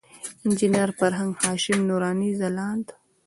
انجینر 0.45 0.89
فرهنګ، 0.99 1.33
هاشم 1.43 1.79
نوراني، 1.87 2.31
ځلاند. 2.39 2.87